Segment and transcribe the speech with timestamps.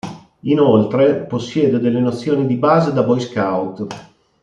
[0.45, 3.87] Inoltre possiede delle nozioni di base da boy scout.